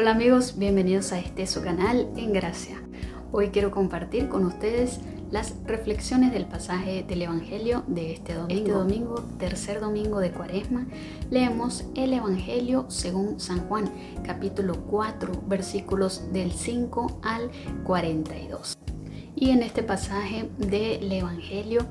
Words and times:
Hola 0.00 0.12
amigos, 0.12 0.54
bienvenidos 0.56 1.12
a 1.12 1.18
este 1.18 1.46
su 1.46 1.60
canal 1.60 2.08
En 2.16 2.32
Gracia. 2.32 2.80
Hoy 3.32 3.50
quiero 3.50 3.70
compartir 3.70 4.30
con 4.30 4.46
ustedes 4.46 4.98
las 5.30 5.54
reflexiones 5.66 6.32
del 6.32 6.46
pasaje 6.46 7.04
del 7.06 7.20
Evangelio 7.20 7.84
de 7.86 8.14
este 8.14 8.32
domingo. 8.32 8.60
Este 8.60 8.72
domingo, 8.72 9.14
tercer 9.38 9.78
domingo 9.78 10.18
de 10.18 10.30
Cuaresma, 10.30 10.86
leemos 11.30 11.84
el 11.94 12.14
Evangelio 12.14 12.86
según 12.88 13.40
San 13.40 13.68
Juan, 13.68 13.92
capítulo 14.24 14.86
4, 14.86 15.42
versículos 15.46 16.32
del 16.32 16.50
5 16.52 17.20
al 17.22 17.50
42. 17.84 18.78
Y 19.36 19.50
en 19.50 19.62
este 19.62 19.82
pasaje 19.82 20.48
del 20.56 21.12
Evangelio 21.12 21.86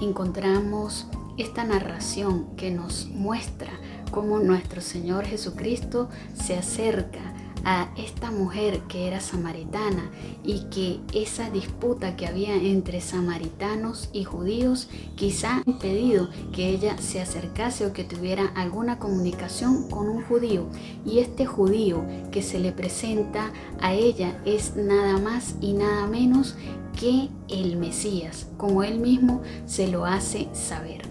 encontramos 0.00 1.08
esta 1.38 1.64
narración 1.64 2.54
que 2.56 2.70
nos 2.70 3.06
muestra 3.06 3.72
cómo 4.12 4.38
nuestro 4.38 4.80
Señor 4.80 5.24
Jesucristo 5.24 6.08
se 6.34 6.56
acerca 6.56 7.27
a 7.64 7.88
esta 7.96 8.30
mujer 8.30 8.80
que 8.88 9.06
era 9.06 9.20
samaritana 9.20 10.10
y 10.44 10.66
que 10.70 11.00
esa 11.12 11.50
disputa 11.50 12.16
que 12.16 12.26
había 12.26 12.54
entre 12.54 13.00
samaritanos 13.00 14.10
y 14.12 14.24
judíos 14.24 14.88
quizá 15.16 15.62
impedido 15.66 16.28
que 16.52 16.68
ella 16.68 16.98
se 16.98 17.20
acercase 17.20 17.86
o 17.86 17.92
que 17.92 18.04
tuviera 18.04 18.46
alguna 18.54 18.98
comunicación 18.98 19.88
con 19.90 20.08
un 20.08 20.22
judío 20.22 20.66
y 21.04 21.18
este 21.18 21.46
judío 21.46 22.04
que 22.30 22.42
se 22.42 22.58
le 22.58 22.72
presenta 22.72 23.52
a 23.80 23.94
ella 23.94 24.40
es 24.44 24.76
nada 24.76 25.18
más 25.18 25.56
y 25.60 25.72
nada 25.72 26.06
menos 26.06 26.56
que 26.98 27.28
el 27.48 27.76
Mesías, 27.76 28.48
como 28.56 28.82
él 28.82 28.98
mismo 28.98 29.42
se 29.66 29.86
lo 29.86 30.04
hace 30.04 30.48
saber. 30.52 31.02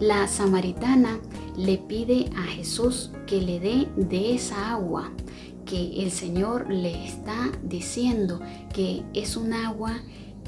La 0.00 0.28
samaritana 0.28 1.18
le 1.56 1.78
pide 1.78 2.28
a 2.36 2.42
Jesús 2.42 3.10
que 3.26 3.40
le 3.40 3.60
dé 3.60 3.88
de 3.96 4.34
esa 4.34 4.72
agua 4.72 5.10
el 5.74 6.10
Señor 6.10 6.70
le 6.70 7.04
está 7.06 7.50
diciendo 7.62 8.40
que 8.72 9.02
es 9.14 9.36
un 9.36 9.52
agua 9.52 10.00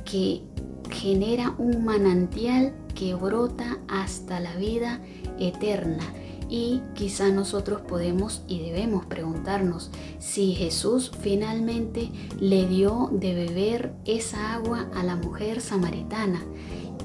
que 0.05 0.43
genera 0.91 1.55
un 1.59 1.85
manantial 1.85 2.75
que 2.95 3.15
brota 3.15 3.79
hasta 3.89 4.41
la 4.41 4.55
vida 4.57 5.01
eterna. 5.39 6.05
Y 6.49 6.81
quizá 6.95 7.31
nosotros 7.31 7.81
podemos 7.81 8.43
y 8.47 8.61
debemos 8.61 9.05
preguntarnos 9.07 9.91
si 10.21 10.55
Jesús 10.55 11.11
finalmente 11.21 12.09
le 12.39 12.69
dio 12.69 13.11
de 13.13 13.35
beber 13.35 13.95
esa 14.05 14.55
agua 14.55 14.89
a 14.95 15.03
la 15.03 15.17
mujer 15.17 15.61
samaritana 15.61 16.41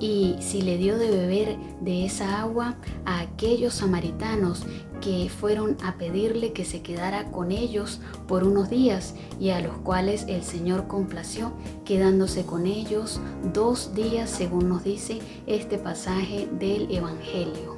y 0.02 0.36
si 0.40 0.64
le 0.64 0.78
dio 0.78 0.98
de 0.98 1.12
beber 1.12 1.58
de 1.80 2.06
esa 2.06 2.42
agua 2.42 2.76
a 3.06 3.20
aquellos 3.20 3.76
samaritanos 3.76 4.66
que 5.00 5.30
fueron 5.30 5.78
a 5.84 5.98
pedirle 5.98 6.54
que 6.54 6.66
se 6.66 6.82
quedara 6.82 7.32
con 7.32 7.52
ellos 7.52 8.02
por 8.28 8.44
unos 8.44 8.70
días 8.70 9.14
y 9.40 9.52
a 9.52 9.60
los 9.62 9.78
cuales 9.78 10.26
el 10.28 10.44
Señor 10.44 10.88
complació, 10.88 11.54
quedándose 11.86 12.46
con 12.46 12.66
ellos 12.66 13.20
dos 13.54 13.94
días, 13.94 14.30
según 14.30 14.70
nos 14.70 14.84
dice 14.84 15.20
este 15.46 15.78
pasaje 15.78 16.50
del 16.60 16.92
Evangelio. 16.92 17.78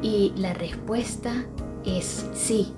Y 0.00 0.32
la 0.36 0.54
respuesta 0.54 1.46
es 1.84 2.26
sí. 2.34 2.72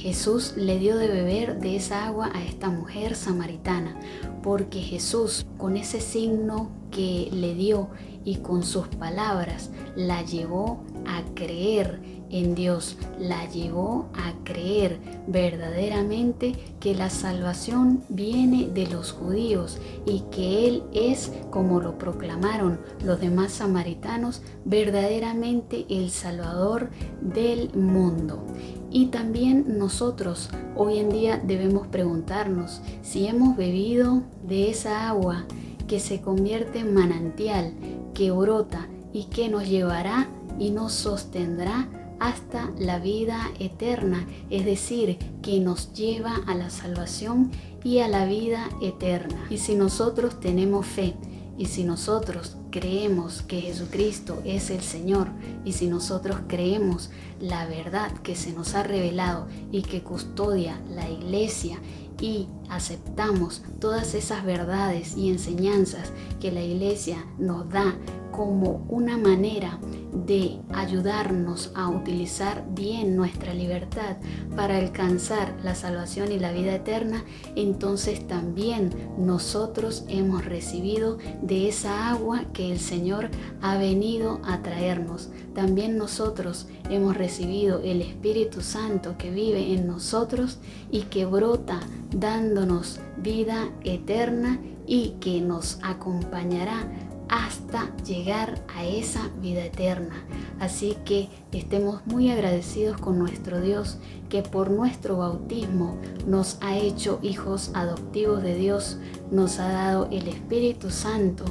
Jesús 0.00 0.54
le 0.56 0.78
dio 0.78 0.96
de 0.96 1.08
beber 1.08 1.60
de 1.60 1.76
esa 1.76 2.06
agua 2.06 2.30
a 2.32 2.42
esta 2.42 2.70
mujer 2.70 3.14
samaritana, 3.14 4.00
porque 4.42 4.80
Jesús, 4.80 5.44
con 5.58 5.76
ese 5.76 6.00
signo 6.00 6.70
que 6.90 7.28
le 7.30 7.54
dio 7.54 7.90
y 8.24 8.36
con 8.36 8.62
sus 8.62 8.88
palabras, 8.88 9.68
la 9.96 10.22
llevó 10.22 10.82
a 11.04 11.22
creer 11.34 12.00
en 12.30 12.54
Dios, 12.54 12.96
la 13.18 13.46
llevó 13.50 14.08
a 14.14 14.32
creer 14.42 15.00
verdaderamente 15.26 16.54
que 16.80 16.94
la 16.94 17.10
salvación 17.10 18.02
viene 18.08 18.68
de 18.68 18.86
los 18.86 19.12
judíos 19.12 19.78
y 20.06 20.20
que 20.30 20.66
Él 20.66 20.82
es, 20.94 21.30
como 21.50 21.78
lo 21.78 21.98
proclamaron 21.98 22.80
los 23.04 23.20
demás 23.20 23.52
samaritanos, 23.52 24.40
verdaderamente 24.64 25.84
el 25.90 26.10
Salvador 26.10 26.88
del 27.20 27.74
mundo. 27.74 28.46
Y 28.90 29.06
también 29.06 29.78
nosotros 29.78 30.50
hoy 30.76 30.98
en 30.98 31.10
día 31.10 31.40
debemos 31.42 31.86
preguntarnos 31.86 32.80
si 33.02 33.26
hemos 33.26 33.56
bebido 33.56 34.22
de 34.42 34.70
esa 34.70 35.08
agua 35.08 35.44
que 35.86 36.00
se 36.00 36.20
convierte 36.20 36.80
en 36.80 36.94
manantial, 36.94 37.72
que 38.14 38.30
brota 38.30 38.88
y 39.12 39.24
que 39.24 39.48
nos 39.48 39.68
llevará 39.68 40.28
y 40.58 40.70
nos 40.70 40.92
sostendrá 40.92 41.88
hasta 42.18 42.70
la 42.78 42.98
vida 42.98 43.50
eterna, 43.58 44.26
es 44.50 44.64
decir, 44.64 45.18
que 45.42 45.58
nos 45.58 45.92
lleva 45.94 46.36
a 46.46 46.54
la 46.54 46.68
salvación 46.68 47.50
y 47.82 48.00
a 48.00 48.08
la 48.08 48.26
vida 48.26 48.68
eterna. 48.82 49.46
Y 49.48 49.58
si 49.58 49.74
nosotros 49.74 50.38
tenemos 50.38 50.86
fe, 50.86 51.14
y 51.60 51.66
si 51.66 51.84
nosotros 51.84 52.56
creemos 52.70 53.42
que 53.42 53.60
Jesucristo 53.60 54.40
es 54.46 54.70
el 54.70 54.80
Señor, 54.80 55.28
y 55.62 55.74
si 55.74 55.88
nosotros 55.88 56.38
creemos 56.48 57.10
la 57.38 57.66
verdad 57.66 58.10
que 58.22 58.34
se 58.34 58.54
nos 58.54 58.74
ha 58.74 58.82
revelado 58.82 59.46
y 59.70 59.82
que 59.82 60.02
custodia 60.02 60.80
la 60.88 61.10
iglesia 61.10 61.78
y 62.18 62.48
aceptamos 62.70 63.60
todas 63.78 64.14
esas 64.14 64.42
verdades 64.42 65.18
y 65.18 65.28
enseñanzas 65.28 66.12
que 66.40 66.50
la 66.50 66.62
iglesia 66.62 67.26
nos 67.38 67.68
da 67.68 67.94
como 68.30 68.84
una 68.88 69.16
manera 69.16 69.78
de 70.26 70.58
ayudarnos 70.72 71.72
a 71.74 71.88
utilizar 71.88 72.64
bien 72.70 73.16
nuestra 73.16 73.54
libertad 73.54 74.16
para 74.56 74.76
alcanzar 74.76 75.56
la 75.62 75.74
salvación 75.74 76.32
y 76.32 76.38
la 76.38 76.52
vida 76.52 76.74
eterna, 76.74 77.24
entonces 77.56 78.26
también 78.26 78.90
nosotros 79.18 80.04
hemos 80.08 80.44
recibido 80.44 81.18
de 81.42 81.68
esa 81.68 82.10
agua 82.10 82.44
que 82.52 82.72
el 82.72 82.80
Señor 82.80 83.30
ha 83.62 83.76
venido 83.76 84.40
a 84.44 84.62
traernos. 84.62 85.30
También 85.54 85.96
nosotros 85.96 86.68
hemos 86.88 87.16
recibido 87.16 87.80
el 87.80 88.02
Espíritu 88.02 88.60
Santo 88.62 89.16
que 89.18 89.30
vive 89.30 89.72
en 89.74 89.86
nosotros 89.86 90.58
y 90.90 91.02
que 91.02 91.24
brota 91.26 91.80
dándonos 92.10 93.00
vida 93.16 93.68
eterna 93.84 94.60
y 94.86 95.10
que 95.20 95.40
nos 95.40 95.78
acompañará 95.82 96.88
hasta 97.30 97.94
llegar 98.04 98.60
a 98.74 98.84
esa 98.84 99.30
vida 99.40 99.64
eterna. 99.64 100.26
Así 100.58 100.96
que 101.04 101.28
estemos 101.52 102.04
muy 102.04 102.30
agradecidos 102.30 103.00
con 103.00 103.18
nuestro 103.18 103.60
Dios 103.60 103.98
que 104.28 104.42
por 104.42 104.70
nuestro 104.70 105.18
bautismo 105.18 105.96
nos 106.26 106.58
ha 106.60 106.76
hecho 106.76 107.20
hijos 107.22 107.70
adoptivos 107.72 108.42
de 108.42 108.56
Dios, 108.56 108.98
nos 109.30 109.60
ha 109.60 109.68
dado 109.68 110.08
el 110.10 110.26
Espíritu 110.26 110.90
Santo 110.90 111.44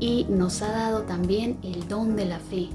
y 0.00 0.26
nos 0.28 0.62
ha 0.62 0.72
dado 0.72 1.02
también 1.02 1.58
el 1.62 1.86
don 1.86 2.16
de 2.16 2.24
la 2.24 2.40
fe 2.40 2.68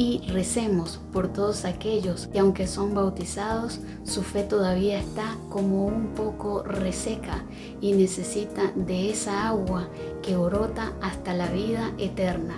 y 0.00 0.22
recemos 0.28 0.98
por 1.12 1.28
todos 1.28 1.66
aquellos 1.66 2.28
que 2.28 2.38
aunque 2.38 2.66
son 2.66 2.94
bautizados, 2.94 3.80
su 4.04 4.22
fe 4.22 4.44
todavía 4.44 4.98
está 4.98 5.36
como 5.50 5.84
un 5.84 6.14
poco 6.14 6.62
reseca 6.90 7.44
y 7.80 7.92
necesita 7.92 8.72
de 8.74 9.10
esa 9.10 9.46
agua 9.46 9.88
que 10.22 10.36
brota 10.36 10.92
hasta 11.00 11.32
la 11.34 11.46
vida 11.46 11.92
eterna. 11.98 12.56